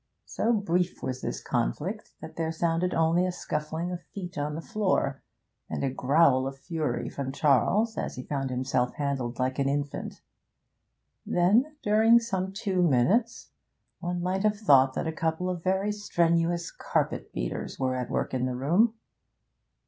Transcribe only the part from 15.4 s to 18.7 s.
of very strenuous carpet beaters were at work in the